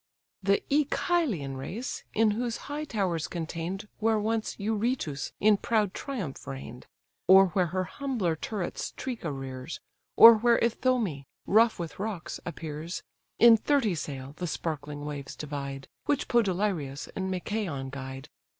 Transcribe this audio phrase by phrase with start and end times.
[0.41, 6.87] The Œchalian race, in those high towers contain'd Where once Eurytus in proud triumph reign'd,
[7.27, 9.79] Or where her humbler turrets Tricca rears,
[10.15, 13.03] Or where Ithome, rough with rocks, appears,
[13.37, 18.27] In thirty sail the sparkling waves divide, Which Podalirius and Machaon guide.